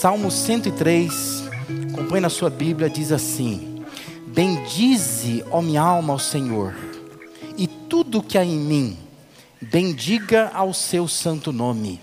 [0.00, 1.10] Salmo 103,
[1.92, 3.84] acompanhe na sua Bíblia, diz assim:
[4.28, 6.72] Bendize, ó minha alma, ao Senhor,
[7.56, 8.96] e tudo que há em mim,
[9.60, 12.00] bendiga ao seu santo nome.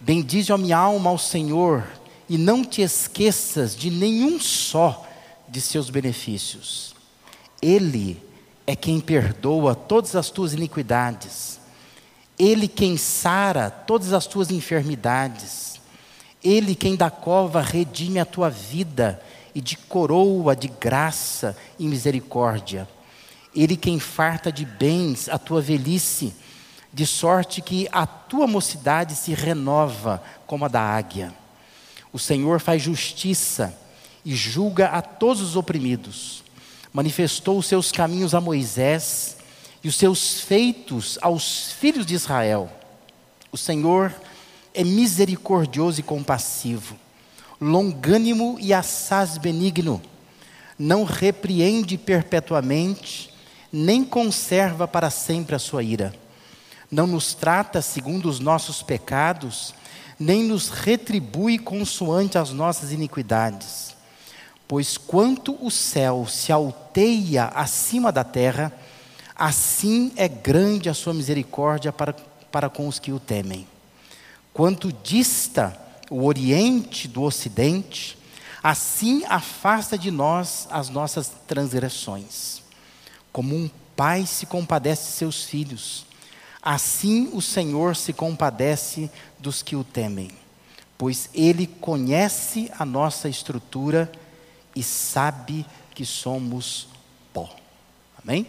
[0.00, 1.84] Bendize, ó minha alma, ao Senhor,
[2.30, 5.06] e não te esqueças de nenhum só
[5.46, 6.94] de seus benefícios.
[7.60, 8.16] Ele
[8.66, 11.60] é quem perdoa todas as tuas iniquidades,
[12.38, 15.71] Ele quem sara todas as tuas enfermidades,
[16.42, 19.22] Ele quem da cova redime a tua vida
[19.54, 22.88] e de coroa de graça e misericórdia.
[23.54, 26.34] Ele quem farta de bens a tua velhice,
[26.92, 31.32] de sorte que a tua mocidade se renova como a da águia.
[32.12, 33.78] O Senhor faz justiça
[34.24, 36.42] e julga a todos os oprimidos.
[36.92, 39.36] Manifestou os seus caminhos a Moisés
[39.82, 42.70] e os seus feitos aos filhos de Israel.
[43.50, 44.14] O Senhor
[44.74, 46.96] é misericordioso e compassivo,
[47.60, 50.00] longânimo e assaz benigno,
[50.78, 53.32] não repreende perpetuamente,
[53.72, 56.14] nem conserva para sempre a sua ira.
[56.90, 59.74] Não nos trata segundo os nossos pecados,
[60.18, 63.94] nem nos retribui consoante as nossas iniquidades.
[64.68, 68.72] Pois quanto o céu se alteia acima da terra,
[69.36, 72.12] assim é grande a sua misericórdia para,
[72.50, 73.66] para com os que o temem.
[74.52, 75.78] Quanto dista
[76.10, 78.18] o Oriente do Ocidente,
[78.62, 82.62] assim afasta de nós as nossas transgressões.
[83.32, 86.06] Como um pai se compadece de seus filhos,
[86.60, 90.30] assim o Senhor se compadece dos que o temem,
[90.98, 94.12] pois ele conhece a nossa estrutura
[94.76, 96.88] e sabe que somos
[97.32, 97.54] pó.
[98.22, 98.46] Amém?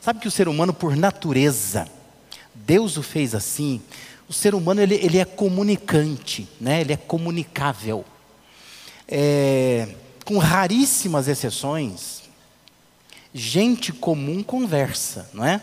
[0.00, 1.86] Sabe que o ser humano, por natureza,
[2.54, 3.80] Deus o fez assim.
[4.28, 6.80] O ser humano ele, ele é comunicante, né?
[6.80, 8.04] ele é comunicável.
[9.08, 9.88] É,
[10.24, 12.22] com raríssimas exceções,
[13.34, 15.60] gente comum conversa, não é?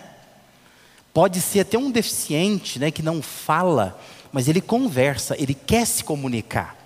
[1.14, 4.00] Pode ser até um deficiente né, que não fala,
[4.32, 6.78] mas ele conversa, ele quer se comunicar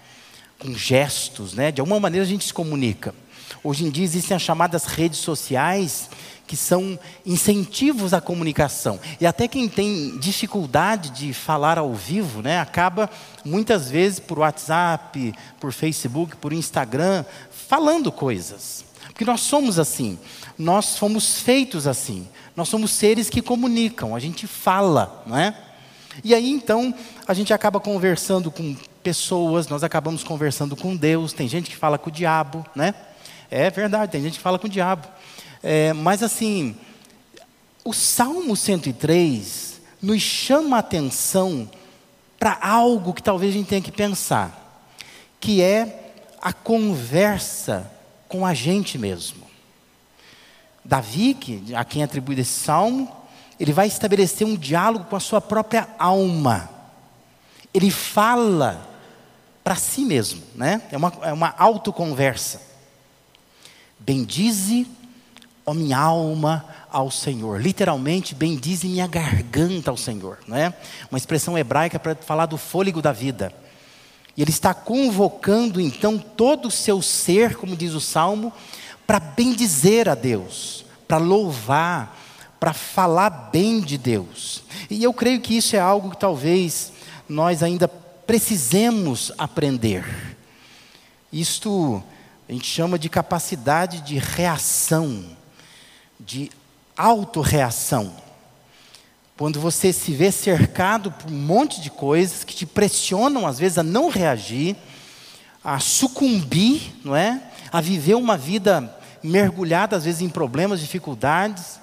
[0.60, 1.72] com gestos, né?
[1.72, 3.14] De alguma maneira a gente se comunica.
[3.62, 6.10] Hoje em dia existem as chamadas redes sociais
[6.54, 9.00] que são incentivos à comunicação.
[9.20, 13.10] E até quem tem dificuldade de falar ao vivo, né, acaba
[13.44, 18.86] muitas vezes por WhatsApp, por Facebook, por Instagram, falando coisas.
[19.08, 20.20] Porque nós somos assim,
[20.56, 22.28] nós fomos feitos assim.
[22.56, 25.58] Nós somos seres que comunicam, a gente fala, não é?
[26.24, 26.94] E aí então
[27.28, 31.34] a gente acaba conversando com pessoas, nós acabamos conversando com Deus.
[31.34, 32.94] Tem gente que fala com o diabo, né?
[33.50, 35.08] É verdade, tem gente que fala com o diabo.
[35.64, 36.76] É, mas assim,
[37.86, 41.70] o Salmo 103 nos chama a atenção
[42.38, 44.92] para algo que talvez a gente tenha que pensar,
[45.40, 47.90] que é a conversa
[48.28, 49.44] com a gente mesmo.
[50.84, 53.10] Davi, que, a quem atribui esse salmo,
[53.58, 56.70] ele vai estabelecer um diálogo com a sua própria alma.
[57.74, 58.90] Ele fala
[59.64, 60.82] para si mesmo, né?
[60.92, 62.62] É uma, é uma autoconversa.
[63.98, 64.86] Bendize,
[65.66, 67.60] ó minha alma, ao Senhor.
[67.60, 70.74] Literalmente, bendize minha garganta ao Senhor, não é?
[71.10, 73.54] Uma expressão hebraica para falar do fôlego da vida.
[74.36, 78.52] E ele está convocando então todo o seu ser, como diz o salmo,
[79.06, 82.18] para bendizer a Deus, para louvar,
[82.60, 84.64] para falar bem de Deus.
[84.90, 86.94] E eu creio que isso é algo que talvez
[87.28, 90.38] nós ainda precisemos aprender.
[91.32, 92.04] Isto
[92.48, 95.24] a gente chama de capacidade de reação,
[96.20, 96.52] de
[96.98, 98.14] autorreação.
[99.38, 103.78] Quando você se vê cercado por um monte de coisas que te pressionam às vezes
[103.78, 104.76] a não reagir,
[105.64, 107.42] a sucumbir, não é?
[107.72, 111.80] A viver uma vida mergulhada às vezes em problemas, dificuldades.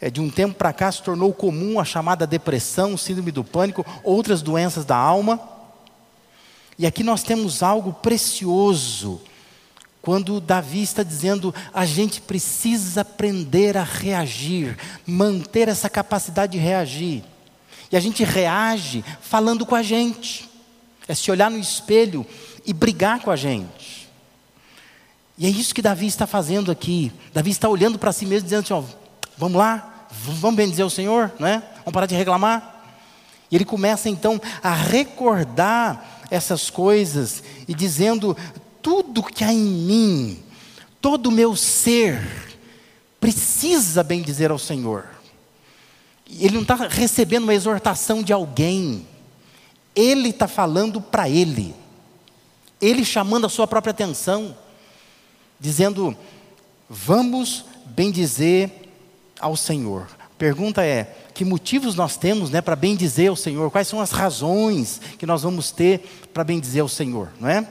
[0.00, 3.86] É, de um tempo para cá se tornou comum a chamada depressão, síndrome do pânico,
[4.02, 5.40] outras doenças da alma.
[6.76, 9.20] E aqui nós temos algo precioso,
[10.02, 14.76] quando Davi está dizendo a gente precisa aprender a reagir,
[15.06, 17.22] manter essa capacidade de reagir.
[17.90, 20.50] E a gente reage falando com a gente,
[21.06, 22.26] é se olhar no espelho
[22.66, 24.10] e brigar com a gente.
[25.38, 27.12] E é isso que Davi está fazendo aqui.
[27.32, 28.82] Davi está olhando para si mesmo, dizendo assim: ó,
[29.38, 31.58] vamos lá, vamos bendizer o Senhor, não é?
[31.78, 32.70] Vamos parar de reclamar.
[33.50, 38.36] E ele começa então a recordar essas coisas e dizendo:
[38.82, 40.42] tudo que há em mim,
[41.00, 42.20] todo o meu ser,
[43.20, 45.06] precisa bendizer ao Senhor.
[46.28, 49.06] Ele não está recebendo uma exortação de alguém,
[49.94, 51.74] ele está falando para ele.
[52.80, 54.56] Ele chamando a sua própria atenção,
[55.60, 56.16] dizendo:
[56.88, 58.70] Vamos bendizer
[59.38, 60.08] ao Senhor.
[60.36, 63.70] Pergunta é: que motivos nós temos né, para bendizer ao Senhor?
[63.70, 66.00] Quais são as razões que nós vamos ter
[66.32, 67.30] para bendizer ao Senhor?
[67.40, 67.66] Não é?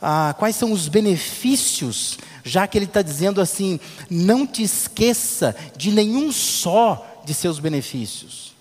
[0.00, 5.90] Ah, quais são os benefícios, já que Ele está dizendo assim: não te esqueça de
[5.90, 8.54] nenhum só de seus benefícios.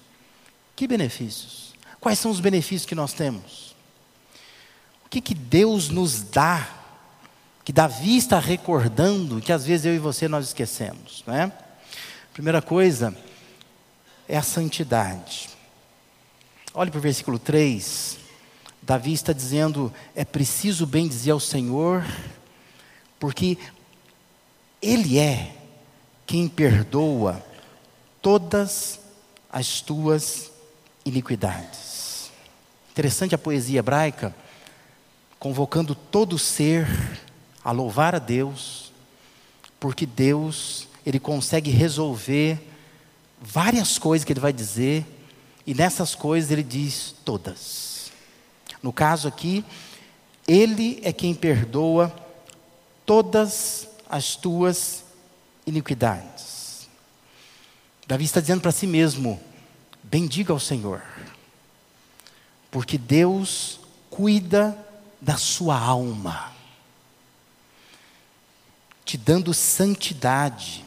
[0.75, 1.74] Que benefícios?
[2.00, 3.75] Quais são os benefícios que nós temos?
[5.06, 6.68] O que, que Deus nos dá,
[7.63, 11.51] que Davi está recordando, que às vezes eu e você nós esquecemos, não é?
[12.33, 13.16] Primeira coisa
[14.28, 15.50] é a santidade.
[16.74, 18.26] Olhe para o versículo 3.
[18.88, 22.06] Davi está dizendo: é preciso bem dizer ao Senhor,
[23.19, 23.57] porque
[24.81, 25.54] Ele é
[26.25, 27.45] quem perdoa
[28.22, 29.01] todas
[29.51, 30.50] as tuas
[31.04, 32.31] iniquidades.
[32.89, 34.34] Interessante a poesia hebraica,
[35.38, 36.88] convocando todo ser
[37.62, 38.94] a louvar a Deus,
[39.81, 42.57] porque Deus, Ele consegue resolver
[43.42, 45.06] várias coisas que Ele vai dizer,
[45.66, 47.96] e nessas coisas Ele diz todas.
[48.81, 49.65] No caso aqui,
[50.47, 52.13] Ele é quem perdoa
[53.06, 55.03] todas as tuas
[55.65, 56.88] iniquidades.
[58.07, 59.41] Davi está dizendo para si mesmo:
[60.03, 61.03] bendiga ao Senhor,
[62.71, 63.79] porque Deus
[64.09, 64.77] cuida
[65.19, 66.53] da sua alma,
[69.03, 70.85] te dando santidade.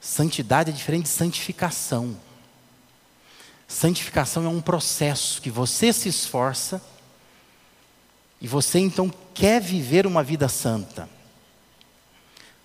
[0.00, 2.16] Santidade é diferente de santificação.
[3.68, 6.82] Santificação é um processo que você se esforça
[8.40, 11.06] e você então quer viver uma vida santa.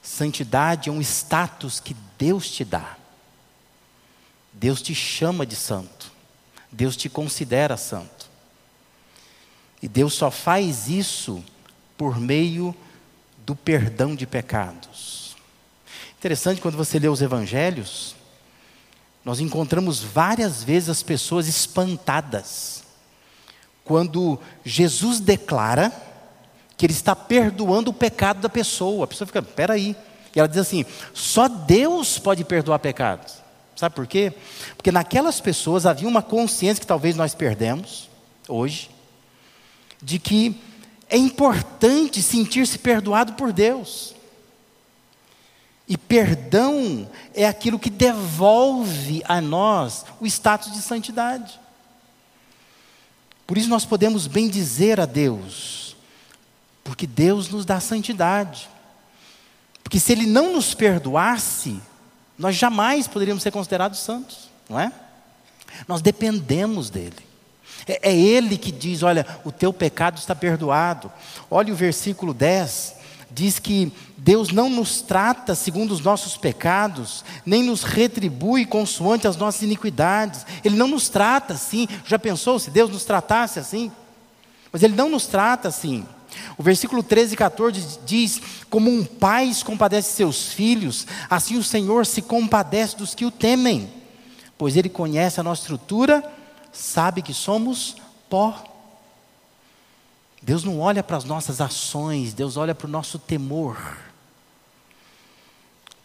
[0.02, 2.96] Santidade é um status que Deus te dá.
[4.54, 6.10] Deus te chama de santo.
[6.72, 8.30] Deus te considera santo.
[9.82, 11.44] E Deus só faz isso
[11.98, 12.74] por meio
[13.46, 15.36] do perdão de pecados.
[16.18, 18.16] Interessante quando você lê os evangelhos,
[19.24, 22.84] nós encontramos várias vezes as pessoas espantadas
[23.84, 25.92] quando Jesus declara
[26.78, 29.04] que ele está perdoando o pecado da pessoa.
[29.04, 29.96] A pessoa fica, peraí.
[30.36, 33.36] E ela diz assim: só Deus pode perdoar pecados.
[33.76, 34.34] Sabe por quê?
[34.76, 38.10] Porque naquelas pessoas havia uma consciência que talvez nós perdemos
[38.48, 38.90] hoje,
[40.02, 40.60] de que
[41.10, 44.14] é importante sentir-se perdoado por Deus.
[45.88, 51.60] E perdão é aquilo que devolve a nós o status de santidade.
[53.46, 55.96] Por isso nós podemos bem dizer a Deus,
[56.84, 58.70] porque Deus nos dá santidade.
[59.84, 61.80] Porque se Ele não nos perdoasse,
[62.38, 64.92] nós jamais poderíamos ser considerados santos, não é?
[65.88, 67.34] Nós dependemos dele.
[67.88, 71.12] É, é, Ele que diz: olha, o teu pecado está perdoado.
[71.52, 72.96] Olha o versículo 10,
[73.34, 79.36] diz que Deus não nos trata segundo os nossos pecados, nem nos retribui consoante as
[79.36, 80.46] nossas iniquidades.
[80.64, 81.88] Ele não nos trata assim.
[82.06, 83.92] Já pensou se Deus nos tratasse assim?
[84.72, 86.06] Mas Ele não nos trata assim.
[86.58, 91.64] O versículo 13 e 14 diz: Como um pai se compadece seus filhos, assim o
[91.64, 93.92] Senhor se compadece dos que o temem,
[94.58, 96.24] pois Ele conhece a nossa estrutura,
[96.72, 97.98] sabe que somos
[98.30, 98.73] pó.
[100.44, 103.98] Deus não olha para as nossas ações, Deus olha para o nosso temor.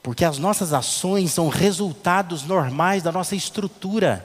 [0.01, 4.25] Porque as nossas ações são resultados normais da nossa estrutura.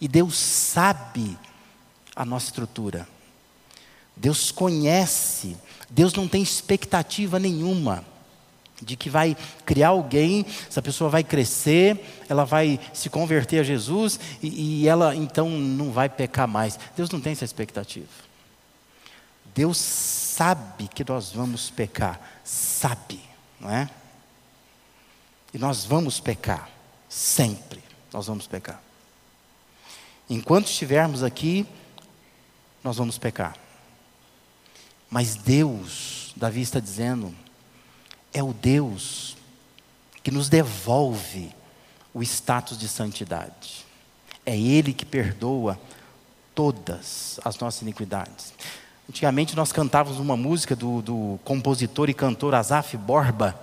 [0.00, 1.38] E Deus sabe
[2.14, 3.06] a nossa estrutura.
[4.16, 5.56] Deus conhece,
[5.88, 8.04] Deus não tem expectativa nenhuma
[8.82, 14.18] de que vai criar alguém, essa pessoa vai crescer, ela vai se converter a Jesus
[14.42, 16.78] e, e ela então não vai pecar mais.
[16.96, 18.06] Deus não tem essa expectativa.
[19.54, 23.22] Deus sabe que nós vamos pecar, sabe,
[23.60, 23.88] não é?
[25.52, 26.68] E nós vamos pecar,
[27.08, 27.82] sempre
[28.12, 28.82] nós vamos pecar.
[30.28, 31.66] Enquanto estivermos aqui,
[32.82, 33.56] nós vamos pecar.
[35.08, 37.32] Mas Deus, Davi está dizendo,
[38.32, 39.36] é o Deus
[40.24, 41.54] que nos devolve
[42.12, 43.86] o status de santidade.
[44.44, 45.78] É Ele que perdoa
[46.54, 48.52] todas as nossas iniquidades.
[49.08, 53.54] Antigamente nós cantávamos uma música do, do compositor e cantor Azaf Borba,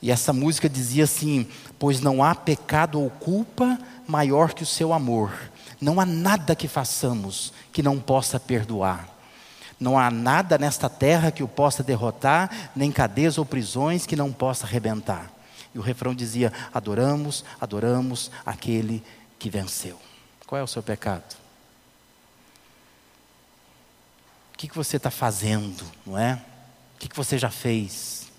[0.00, 1.46] e essa música dizia assim:
[1.78, 5.32] Pois não há pecado ou culpa maior que o seu amor,
[5.80, 9.08] não há nada que façamos que não possa perdoar.
[9.78, 14.32] Não há nada nesta terra que o possa derrotar, nem cadeias ou prisões que não
[14.32, 15.30] possa arrebentar.
[15.74, 19.02] E o refrão dizia: Adoramos, adoramos aquele
[19.38, 19.98] que venceu.
[20.46, 21.41] Qual é o seu pecado?
[24.62, 26.34] Que, que você está fazendo, não é?
[26.94, 28.30] O que, que você já fez?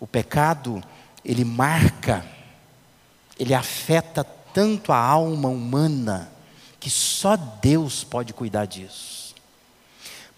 [0.00, 0.82] O pecado,
[1.24, 2.26] ele marca,
[3.38, 6.32] ele afeta tanto a alma humana,
[6.80, 9.36] que só Deus pode cuidar disso.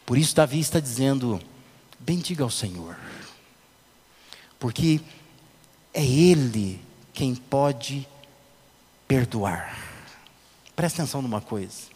[0.05, 1.41] Por isso, Davi está dizendo:
[1.99, 2.99] bendiga ao Senhor,
[4.61, 5.01] porque
[5.95, 8.07] é Ele quem pode
[9.09, 9.75] perdoar.
[10.77, 11.96] Presta atenção numa coisa.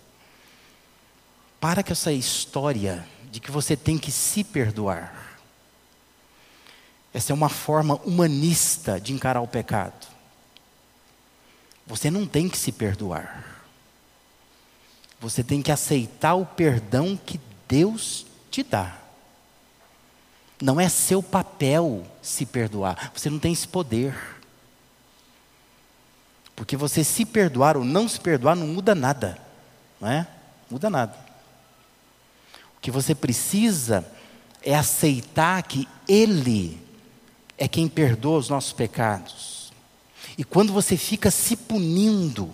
[1.61, 5.39] Para com essa história de que você tem que se perdoar.
[7.13, 10.07] Essa é uma forma humanista de encarar o pecado.
[11.87, 13.65] Você não tem que se perdoar.
[15.21, 17.39] Você tem que aceitar o perdão que
[17.69, 18.97] Deus te dá.
[20.63, 23.13] Não é seu papel se perdoar.
[23.15, 24.17] Você não tem esse poder.
[26.55, 29.39] Porque você se perdoar ou não se perdoar não muda nada.
[30.01, 30.27] Não é?
[30.71, 31.30] Muda nada.
[32.81, 34.07] Que você precisa
[34.63, 36.81] é aceitar que Ele
[37.57, 39.73] é quem perdoa os nossos pecados.
[40.37, 42.51] E quando você fica se punindo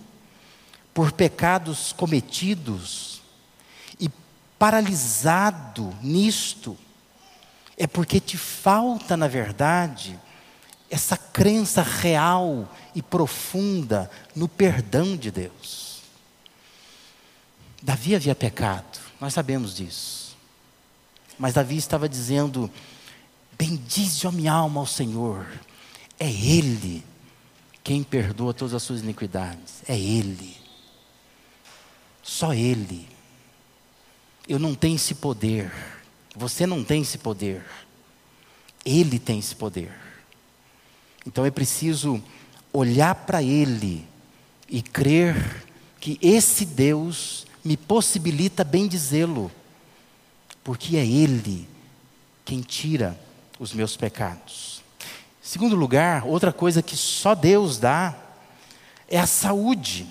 [0.93, 3.21] por pecados cometidos
[3.99, 4.09] e
[4.59, 6.77] paralisado nisto,
[7.77, 10.19] é porque te falta, na verdade,
[10.89, 16.01] essa crença real e profunda no perdão de Deus.
[17.81, 20.37] Davi havia pecado, nós sabemos disso.
[21.37, 22.69] Mas Davi estava dizendo:
[23.57, 25.45] Bendize a minha alma ao Senhor.
[26.19, 27.03] É Ele
[27.83, 29.81] quem perdoa todas as suas iniquidades.
[29.87, 30.55] É Ele.
[32.21, 33.07] Só Ele.
[34.47, 35.71] Eu não tenho esse poder.
[36.35, 37.65] Você não tem esse poder.
[38.85, 39.91] Ele tem esse poder.
[41.25, 42.23] Então é preciso
[42.71, 44.07] olhar para Ele
[44.69, 45.65] e crer
[45.99, 49.51] que esse Deus me possibilita bem dizê-lo
[50.63, 51.67] porque é Ele
[52.45, 53.19] quem tira
[53.59, 54.81] os meus pecados.
[55.41, 58.15] Segundo lugar, outra coisa que só Deus dá
[59.09, 60.07] é a saúde.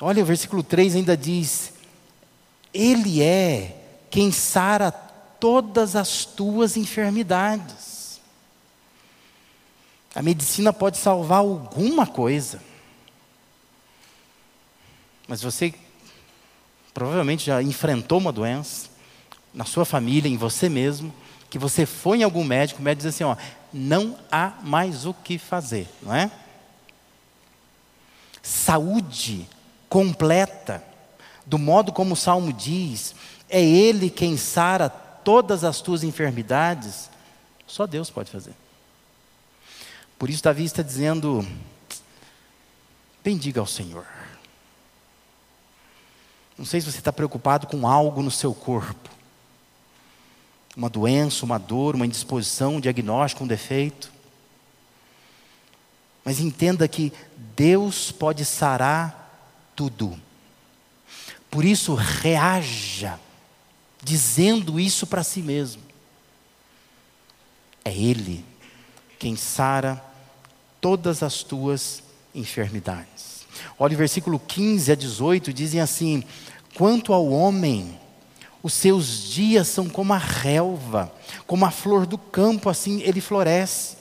[0.00, 1.72] Olha, o versículo 3 ainda diz:
[2.72, 3.76] Ele é
[4.08, 8.20] quem sara todas as tuas enfermidades.
[10.14, 12.62] A medicina pode salvar alguma coisa,
[15.28, 15.74] mas você
[16.96, 18.88] provavelmente já enfrentou uma doença,
[19.52, 21.12] na sua família, em você mesmo,
[21.50, 23.36] que você foi em algum médico, o médico diz assim: ó,
[23.70, 26.30] não há mais o que fazer, não é?
[28.42, 29.46] Saúde
[29.90, 30.82] completa,
[31.44, 33.14] do modo como o salmo diz,
[33.46, 37.10] é Ele quem sara todas as tuas enfermidades,
[37.66, 38.54] só Deus pode fazer.
[40.18, 41.46] Por isso, Davi está dizendo:
[43.22, 44.15] bendiga ao Senhor.
[46.56, 49.16] Não sei se você está preocupado com algo no seu corpo
[50.76, 54.12] uma doença, uma dor, uma indisposição, um diagnóstico, um defeito.
[56.22, 57.12] Mas entenda que
[57.56, 60.20] Deus pode sarar tudo.
[61.50, 63.18] Por isso, reaja,
[64.02, 65.82] dizendo isso para si mesmo.
[67.82, 68.44] É Ele
[69.18, 70.04] quem sara
[70.78, 72.02] todas as tuas
[72.34, 73.35] enfermidades.
[73.78, 76.22] Olha o versículo 15 a 18, dizem assim:
[76.74, 77.98] Quanto ao homem,
[78.62, 81.12] os seus dias são como a relva,
[81.46, 83.96] como a flor do campo, assim ele floresce.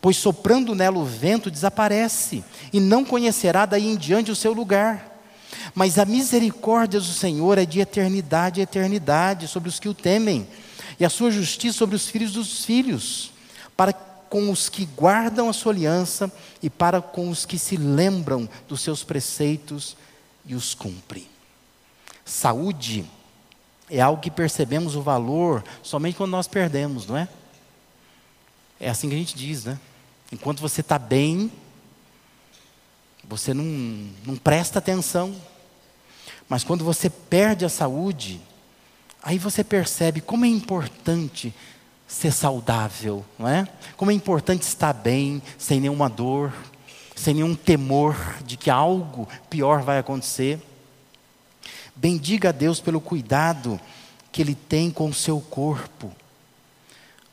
[0.00, 5.20] Pois soprando nela o vento desaparece, e não conhecerá daí em diante o seu lugar.
[5.74, 10.48] Mas a misericórdia do Senhor é de eternidade a eternidade sobre os que o temem,
[10.98, 13.30] e a sua justiça sobre os filhos dos filhos,
[13.76, 13.92] para
[14.28, 16.32] com os que guardam a sua aliança
[16.62, 19.96] e para com os que se lembram dos seus preceitos
[20.44, 21.26] e os cumprem.
[22.24, 23.04] Saúde
[23.90, 27.28] é algo que percebemos o valor somente quando nós perdemos, não é?
[28.78, 29.78] É assim que a gente diz, né?
[30.30, 31.50] Enquanto você está bem,
[33.24, 33.64] você não,
[34.24, 35.34] não presta atenção.
[36.48, 38.40] Mas quando você perde a saúde,
[39.22, 41.54] aí você percebe como é importante
[42.08, 43.68] ser saudável, não é?
[43.96, 46.54] Como é importante estar bem, sem nenhuma dor,
[47.14, 50.58] sem nenhum temor de que algo pior vai acontecer.
[51.94, 53.78] Bendiga a Deus pelo cuidado
[54.32, 56.10] que Ele tem com o seu corpo.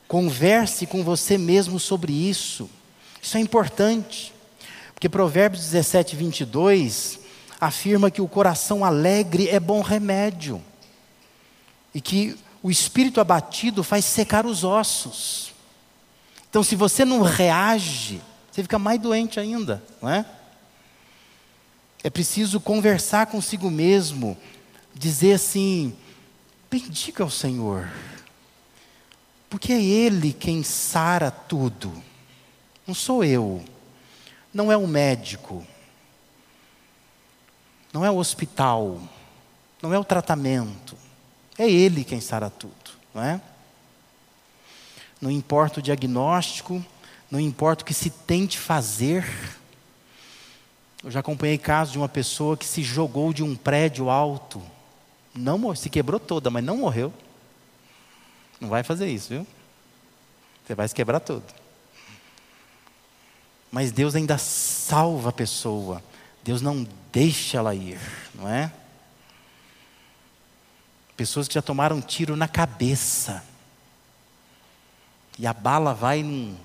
[0.08, 2.70] Converse com você mesmo sobre isso.
[3.22, 4.34] Isso é importante.
[4.94, 7.20] Porque Provérbios 17, 22
[7.60, 10.62] afirma que o coração alegre é bom remédio.
[11.94, 15.54] E que o espírito abatido faz secar os ossos.
[16.50, 18.20] Então, se você não reage,
[18.50, 20.26] você fica mais doente ainda, não é?
[22.04, 24.36] É preciso conversar consigo mesmo
[24.96, 25.96] dizer assim:
[26.68, 27.88] bendiga o Senhor,
[29.48, 31.94] porque é Ele quem sara tudo,
[32.88, 33.64] não sou eu,
[34.52, 35.64] não é o médico,
[37.94, 39.00] não é o hospital,
[39.84, 41.05] não é o tratamento,
[41.58, 42.74] é Ele quem sara tudo,
[43.14, 43.42] não é?
[45.22, 46.84] Não importa o diagnóstico,
[47.32, 49.26] não importa o que se tente fazer.
[51.04, 54.62] Eu já acompanhei casos de uma pessoa que se jogou de um prédio alto,
[55.34, 57.14] não se quebrou toda, mas não morreu.
[58.60, 59.48] Não vai fazer isso, viu?
[60.66, 61.44] Você vai se quebrar todo.
[63.72, 66.02] Mas Deus ainda salva a pessoa.
[66.44, 68.00] Deus não deixa ela ir,
[68.34, 68.72] não é?
[71.16, 73.44] Pessoas que já tomaram um tiro na cabeça.
[75.38, 76.56] E a bala vai num,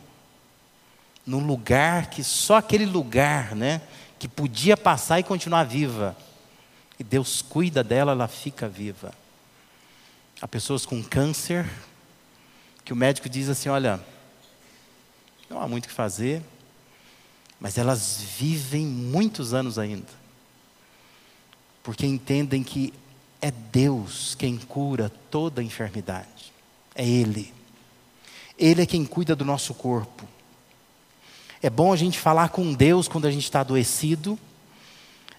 [1.27, 3.81] num lugar que só aquele lugar, né?
[4.19, 6.17] Que podia passar e continuar viva.
[6.99, 9.13] E Deus cuida dela, ela fica viva.
[10.41, 11.69] Há pessoas com câncer,
[12.85, 14.01] que o médico diz assim: olha,
[15.49, 16.43] não há muito o que fazer,
[17.61, 20.09] mas elas vivem muitos anos ainda,
[21.83, 22.95] porque entendem que
[23.41, 26.53] é Deus quem cura toda enfermidade,
[26.95, 27.53] é Ele.
[28.59, 30.29] Ele é quem cuida do nosso corpo.
[31.63, 34.39] É bom a gente falar com Deus quando a gente está adoecido,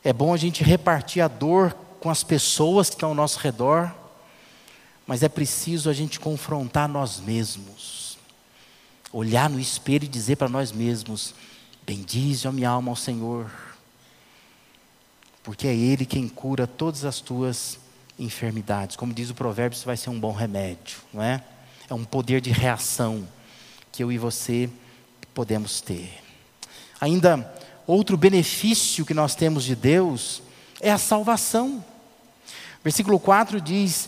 [0.03, 3.93] é bom a gente repartir a dor com as pessoas que estão ao nosso redor,
[5.05, 8.17] mas é preciso a gente confrontar nós mesmos,
[9.13, 11.35] olhar no espelho e dizer para nós mesmos:
[11.85, 13.51] Bendize a minha alma ao Senhor,
[15.43, 17.77] porque é Ele quem cura todas as tuas
[18.21, 18.95] enfermidades.
[18.95, 21.43] Como diz o provérbio, isso vai ser um bom remédio, não é?
[21.89, 23.27] É um poder de reação
[23.91, 24.69] que eu e você
[25.33, 26.21] podemos ter.
[26.99, 27.51] Ainda
[27.85, 30.41] outro benefício que nós temos de Deus
[30.79, 31.83] é a salvação.
[32.83, 34.07] Versículo 4 diz: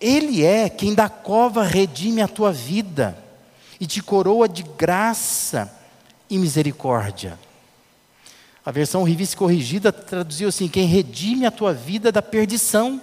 [0.00, 3.18] Ele é quem da cova redime a tua vida
[3.80, 5.70] e te coroa de graça
[6.30, 7.38] e misericórdia.
[8.64, 13.02] A versão revista corrigida traduziu assim: quem redime a tua vida da perdição.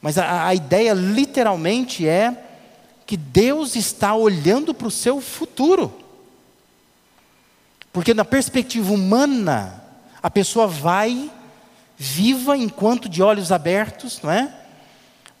[0.00, 2.44] Mas a, a ideia literalmente é
[3.06, 5.92] que Deus está olhando para o seu futuro.
[7.92, 9.82] Porque na perspectiva humana,
[10.22, 11.30] a pessoa vai
[11.96, 14.54] viva enquanto de olhos abertos, não é?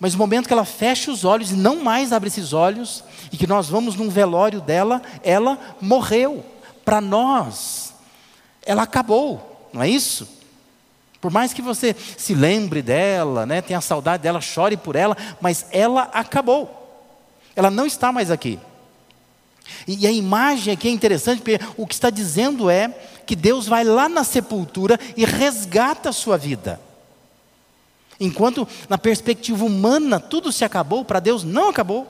[0.00, 3.36] Mas no momento que ela fecha os olhos e não mais abre esses olhos, e
[3.36, 6.44] que nós vamos num velório dela, ela morreu.
[6.84, 7.92] Para nós,
[8.64, 10.37] ela acabou, não é isso?
[11.20, 15.66] Por mais que você se lembre dela, né, tenha saudade dela, chore por ela, mas
[15.72, 16.74] ela acabou.
[17.56, 18.58] Ela não está mais aqui.
[19.86, 22.88] E a imagem aqui é interessante, porque o que está dizendo é
[23.26, 26.80] que Deus vai lá na sepultura e resgata a sua vida.
[28.20, 32.06] Enquanto na perspectiva humana tudo se acabou, para Deus não acabou.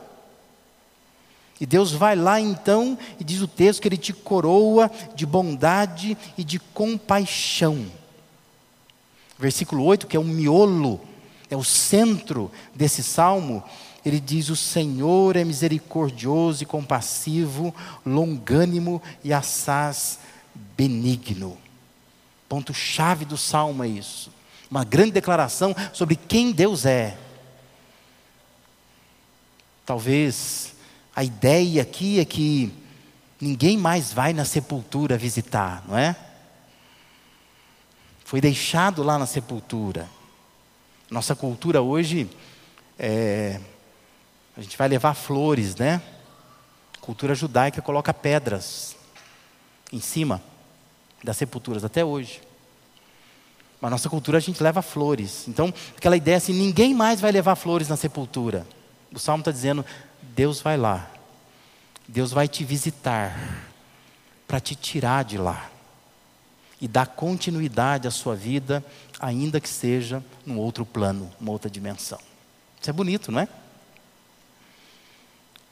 [1.61, 6.17] E Deus vai lá então e diz o texto que Ele te coroa de bondade
[6.37, 7.87] e de compaixão
[9.39, 11.01] versículo 8, que é o miolo,
[11.51, 13.63] é o centro desse salmo,
[14.05, 17.75] ele diz: O Senhor é misericordioso e compassivo,
[18.05, 20.19] longânimo e assaz
[20.77, 21.57] benigno.
[22.49, 24.33] Ponto-chave do salmo é isso.
[24.71, 27.17] Uma grande declaração sobre quem Deus é.
[29.85, 30.75] Talvez
[31.15, 32.73] a ideia aqui é que
[33.41, 36.15] ninguém mais vai na sepultura visitar, não é?
[38.29, 40.07] Foi deixado lá na sepultura.
[41.11, 42.29] Nossa cultura hoje,
[42.99, 43.59] é,
[44.55, 46.03] a gente vai levar flores, né?
[47.01, 48.95] Cultura judaica coloca pedras
[49.91, 50.43] em cima
[51.25, 52.43] das sepulturas, até hoje.
[53.81, 55.49] Mas nossa cultura a gente leva flores.
[55.49, 58.67] Então, aquela ideia assim, ninguém mais vai levar flores na sepultura.
[59.11, 59.83] O Salmo está dizendo,
[60.21, 61.11] Deus vai lá.
[62.07, 63.65] Deus vai te visitar
[64.47, 65.71] para te tirar de lá
[66.81, 68.85] e dar continuidade à sua vida,
[69.19, 72.19] ainda que seja num outro plano, numa outra dimensão.
[72.81, 73.49] Isso é bonito, não é?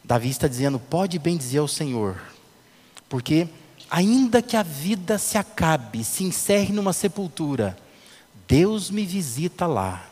[0.03, 2.21] Davi está dizendo: pode bem dizer ao Senhor,
[3.09, 3.49] porque
[3.91, 7.77] ainda que a vida se acabe, se encerre numa sepultura,
[8.49, 10.09] Deus me visita lá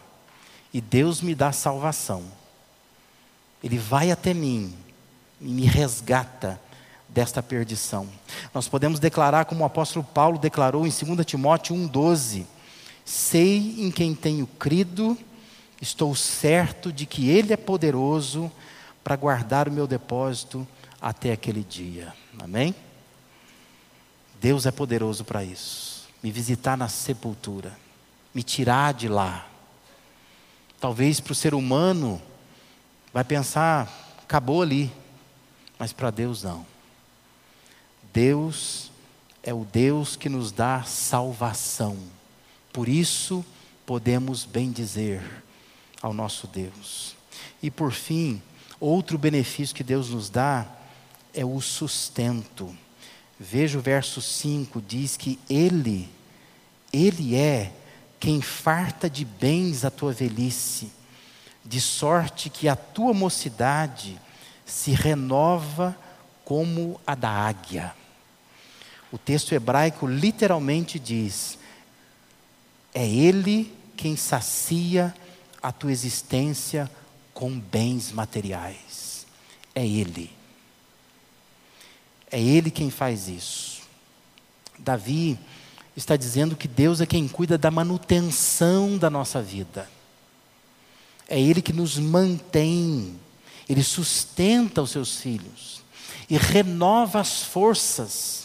[0.72, 2.24] e Deus me dá salvação.
[3.62, 4.74] Ele vai até mim
[5.40, 6.60] e me resgata
[7.14, 8.08] desta perdição.
[8.52, 12.44] Nós podemos declarar, como o apóstolo Paulo declarou em 2 Timóteo 1,12:
[13.04, 15.16] Sei em quem tenho crido,
[15.80, 18.50] estou certo de que Ele é poderoso
[19.04, 20.66] para guardar o meu depósito
[21.00, 22.12] até aquele dia.
[22.38, 22.74] Amém?
[24.40, 26.08] Deus é poderoso para isso.
[26.20, 27.76] Me visitar na sepultura,
[28.34, 29.46] me tirar de lá.
[30.80, 32.20] Talvez para o ser humano
[33.12, 33.88] vai pensar,
[34.22, 34.90] acabou ali.
[35.78, 36.73] Mas para Deus não.
[38.14, 38.92] Deus
[39.42, 41.98] é o Deus que nos dá salvação.
[42.72, 43.44] Por isso
[43.84, 45.20] podemos bem dizer
[46.00, 47.16] ao nosso Deus.
[47.60, 48.40] E por fim,
[48.78, 50.64] outro benefício que Deus nos dá
[51.34, 52.72] é o sustento.
[53.38, 56.08] Veja o verso 5, diz que Ele,
[56.92, 57.72] Ele é
[58.20, 60.92] quem farta de bens a tua velhice,
[61.64, 64.16] de sorte que a tua mocidade
[64.64, 65.98] se renova
[66.44, 67.92] como a da águia.
[69.14, 71.56] O texto hebraico literalmente diz:
[72.92, 75.14] é Ele quem sacia
[75.62, 76.90] a tua existência
[77.32, 79.24] com bens materiais.
[79.72, 80.32] É Ele.
[82.28, 83.82] É Ele quem faz isso.
[84.76, 85.38] Davi
[85.96, 89.88] está dizendo que Deus é quem cuida da manutenção da nossa vida.
[91.28, 93.14] É Ele que nos mantém,
[93.68, 95.84] Ele sustenta os seus filhos
[96.28, 98.43] e renova as forças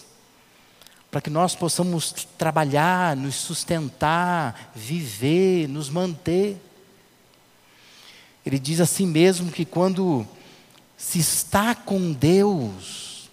[1.11, 6.57] para que nós possamos trabalhar, nos sustentar, viver, nos manter.
[8.45, 10.27] Ele diz assim mesmo que quando
[10.95, 13.29] se está com Deus,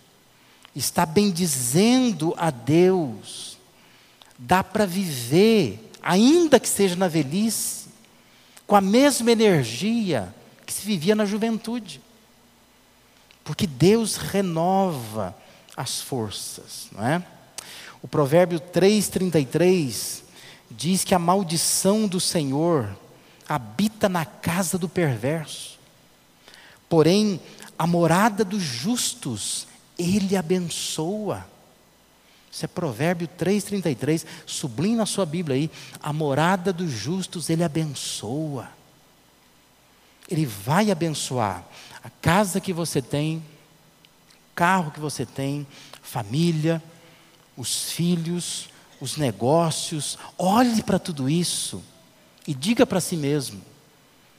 [0.74, 3.58] está bendizendo a Deus,
[4.38, 7.86] dá para viver, ainda que seja na velhice,
[8.66, 10.34] com a mesma energia
[10.64, 12.00] que se vivia na juventude.
[13.44, 15.36] Porque Deus renova
[15.76, 17.22] as forças, não é?
[18.02, 20.22] O provérbio 3,33
[20.70, 22.96] diz que a maldição do Senhor
[23.48, 25.78] habita na casa do perverso,
[26.88, 27.40] porém
[27.78, 29.66] a morada dos justos
[29.98, 31.46] ele abençoa.
[32.50, 34.24] Isso é Provérbio 3,33.
[34.46, 35.70] Sublinhe na sua Bíblia aí.
[36.02, 38.68] A morada dos justos ele abençoa.
[40.28, 41.64] Ele vai abençoar
[42.02, 43.44] a casa que você tem,
[44.54, 45.66] carro que você tem,
[46.02, 46.82] família,
[47.56, 48.68] os filhos,
[49.00, 50.18] os negócios.
[50.36, 51.82] Olhe para tudo isso
[52.46, 53.62] e diga para si mesmo: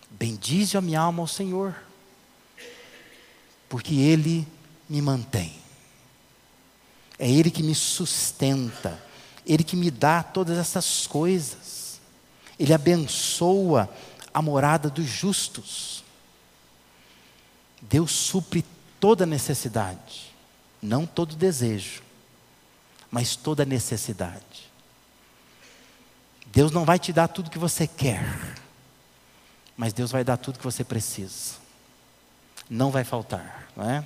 [0.09, 1.75] Bendize a minha alma ao Senhor,
[3.67, 4.47] porque Ele
[4.87, 5.53] me mantém,
[7.17, 9.01] é Ele que me sustenta,
[9.45, 11.99] Ele que me dá todas essas coisas,
[12.59, 13.89] Ele abençoa
[14.33, 16.03] a morada dos justos.
[17.79, 18.65] Deus supre
[18.99, 20.33] toda necessidade,
[20.81, 22.06] não todo desejo
[23.11, 24.67] mas toda necessidade.
[26.47, 28.25] Deus não vai te dar tudo que você quer,
[29.75, 31.55] mas Deus vai dar tudo que você precisa.
[32.69, 34.05] Não vai faltar, não é?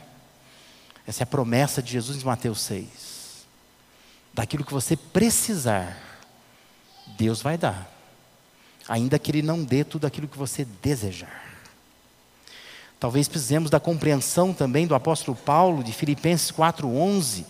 [1.08, 3.46] Essa é a promessa de Jesus em Mateus 6.
[4.34, 5.98] Daquilo que você precisar,
[7.18, 7.90] Deus vai dar.
[8.88, 11.50] Ainda que Ele não dê tudo aquilo que você desejar.
[13.00, 17.46] Talvez precisemos da compreensão também do apóstolo Paulo, de Filipenses 4,11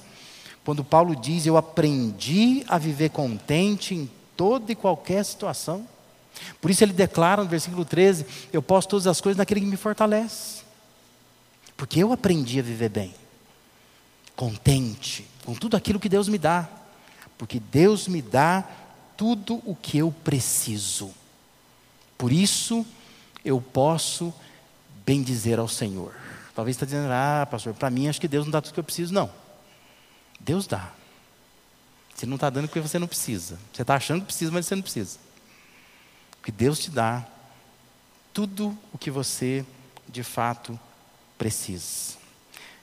[0.63, 5.87] quando Paulo diz: Eu aprendi a viver contente em toda e qualquer situação.
[6.59, 9.77] Por isso ele declara no versículo 13: Eu posso todas as coisas naquele que me
[9.77, 10.61] fortalece.
[11.75, 13.13] Porque eu aprendi a viver bem,
[14.35, 16.69] contente com tudo aquilo que Deus me dá.
[17.37, 18.63] Porque Deus me dá
[19.17, 21.11] tudo o que eu preciso.
[22.17, 22.85] Por isso
[23.43, 24.31] eu posso
[25.03, 26.13] bendizer ao Senhor.
[26.53, 28.79] Talvez está dizendo, ah, pastor, para mim acho que Deus não dá tudo o que
[28.79, 29.11] eu preciso.
[29.11, 29.40] Não.
[30.43, 30.91] Deus dá.
[32.15, 33.59] Você não está dando porque você não precisa.
[33.73, 35.17] Você está achando que precisa, mas você não precisa.
[36.31, 37.25] Porque Deus te dá
[38.33, 39.65] tudo o que você
[40.07, 40.79] de fato
[41.37, 42.17] precisa.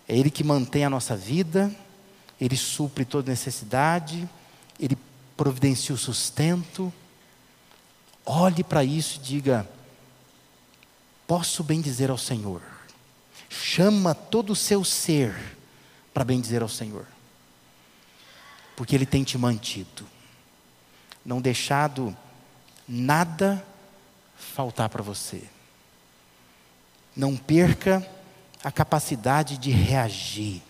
[0.07, 1.75] É Ele que mantém a nossa vida,
[2.41, 4.29] Ele supre toda necessidade,
[4.79, 4.97] Ele
[5.37, 6.93] providencia o sustento.
[8.25, 9.69] Olhe para isso e diga:
[11.27, 12.63] posso bem dizer ao Senhor.
[13.49, 15.35] Chama todo o seu ser
[16.15, 17.07] para bem dizer ao Senhor
[18.79, 20.07] porque Ele tem te mantido,
[21.25, 22.17] não deixado
[22.87, 23.67] nada
[24.37, 25.43] faltar para você.
[27.17, 28.09] Não perca
[28.63, 30.63] a capacidade de reagir.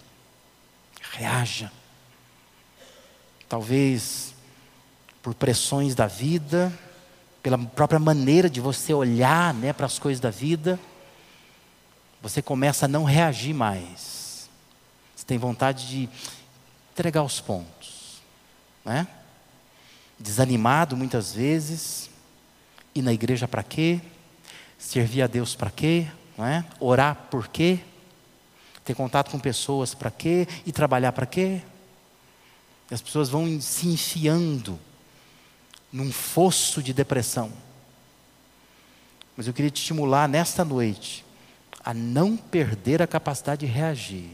[1.13, 1.71] Reaja.
[3.47, 4.35] Talvez
[5.23, 6.73] por pressões da vida,
[7.43, 10.81] pela própria maneira de você olhar né, para as coisas da vida,
[12.23, 14.49] você começa a não reagir mais.
[15.15, 16.09] Você tem vontade de
[16.95, 17.78] entregar os pontos
[18.89, 19.07] né?
[20.19, 22.11] desanimado muitas vezes,
[22.95, 24.01] ir na igreja para quê?
[24.79, 26.09] Servir a Deus para quê?
[26.39, 26.65] É?
[26.81, 27.81] Orar por quê?
[28.85, 30.49] Ter contato com pessoas para quê?
[30.65, 31.61] E trabalhar para quê?
[32.91, 34.79] E as pessoas vão se enfiando
[35.93, 37.53] num fosso de depressão.
[39.37, 41.25] Mas eu queria te estimular nesta noite
[41.85, 44.31] a não perder a capacidade de reagir.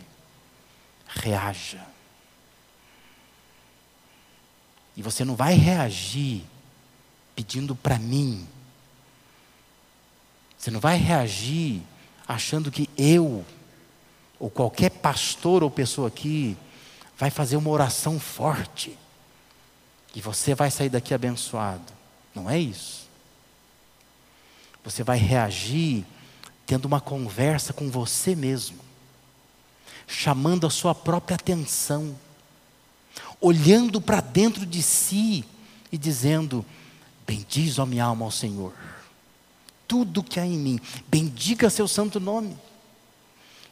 [1.06, 1.93] Reaja.
[4.96, 6.44] E você não vai reagir
[7.34, 8.46] pedindo para mim.
[10.56, 11.82] Você não vai reagir
[12.26, 13.44] achando que eu,
[14.38, 16.56] ou qualquer pastor ou pessoa aqui,
[17.18, 18.96] vai fazer uma oração forte.
[20.14, 21.92] E você vai sair daqui abençoado.
[22.34, 23.08] Não é isso.
[24.84, 26.04] Você vai reagir
[26.66, 28.78] tendo uma conversa com você mesmo,
[30.06, 32.18] chamando a sua própria atenção,
[33.44, 35.44] olhando para dentro de si
[35.92, 36.64] e dizendo:
[37.26, 38.72] Bendiz, ó minha alma, ao Senhor,
[39.86, 42.56] tudo que há em mim, bendiga seu santo nome.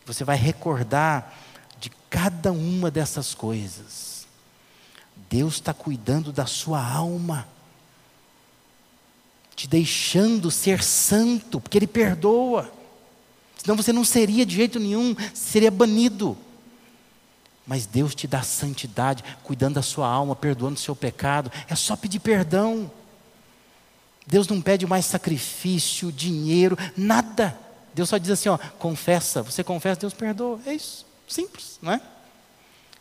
[0.04, 1.38] Você vai recordar
[1.80, 4.26] de cada uma dessas coisas.
[5.30, 7.48] Deus está cuidando da sua alma,
[9.56, 12.70] te deixando ser santo, porque Ele perdoa.
[13.56, 16.36] Senão você não seria de jeito nenhum, seria banido.
[17.66, 21.50] Mas Deus te dá santidade, cuidando da sua alma, perdoando o seu pecado.
[21.68, 22.90] É só pedir perdão.
[24.26, 27.58] Deus não pede mais sacrifício, dinheiro, nada.
[27.94, 29.42] Deus só diz assim: ó, confessa.
[29.42, 30.60] Você confessa, Deus perdoa.
[30.66, 31.06] É isso.
[31.28, 32.00] Simples, não é?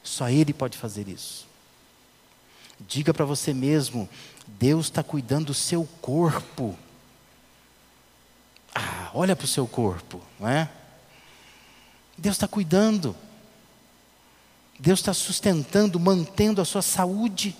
[0.03, 1.47] Só Ele pode fazer isso.
[2.79, 4.07] Diga para você mesmo:
[4.47, 6.77] Deus está cuidando do seu corpo.
[8.73, 10.69] Ah, olha para o seu corpo, não é?
[12.17, 13.15] Deus está cuidando.
[14.81, 17.55] Deus está sustentando, mantendo a sua saúde.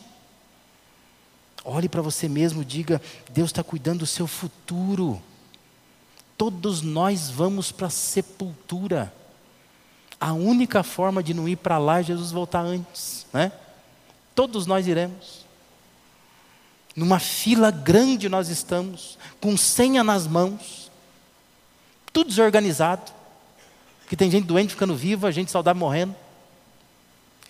[1.64, 5.22] Olhe para você mesmo, diga: Deus está cuidando do seu futuro.
[6.36, 9.14] Todos nós vamos para a sepultura.
[10.20, 13.52] A única forma de não ir para lá é Jesus voltar antes, né?
[14.34, 15.46] Todos nós iremos.
[16.96, 20.90] Numa fila grande nós estamos, com senha nas mãos
[22.12, 23.12] tudo desorganizado.
[24.10, 26.16] Que tem gente doente ficando viva, gente saudável morrendo.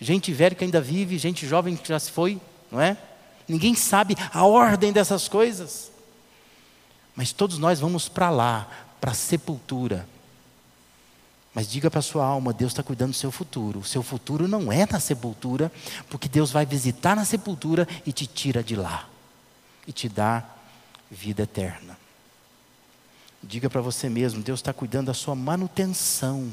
[0.02, 2.96] Gente velha que ainda vive, gente jovem que já se foi, não é?
[3.46, 5.92] Ninguém sabe a ordem dessas coisas.
[7.14, 8.68] Mas todos nós vamos para lá,
[9.00, 10.08] para a sepultura.
[11.54, 13.78] Mas diga para a sua alma: Deus está cuidando do seu futuro.
[13.78, 15.70] O seu futuro não é na sepultura,
[16.10, 19.08] porque Deus vai visitar na sepultura e te tira de lá
[19.86, 20.44] e te dá
[21.10, 21.96] vida eterna.
[23.40, 26.50] Diga para você mesmo: Deus está cuidando da sua manutenção.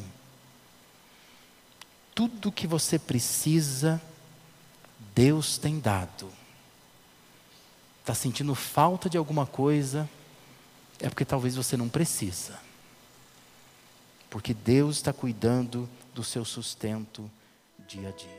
[2.19, 4.01] Tudo que você precisa,
[5.15, 6.29] Deus tem dado.
[8.01, 10.09] Está sentindo falta de alguma coisa,
[10.99, 12.59] é porque talvez você não precisa.
[14.29, 17.31] Porque Deus está cuidando do seu sustento
[17.87, 18.38] dia a dia.